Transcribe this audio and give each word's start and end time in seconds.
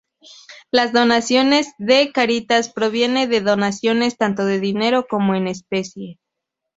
La 0.71 0.87
financiación 0.87 1.51
de 1.77 2.11
Cáritas 2.11 2.69
proviene 2.73 3.27
de 3.27 3.39
donaciones 3.39 4.17
tanto 4.17 4.45
de 4.47 4.59
dinero 4.59 5.05
como 5.07 5.35
en 5.35 5.45
especie. 5.45 6.17